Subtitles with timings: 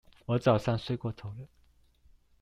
[0.25, 1.47] 我早上睡過頭了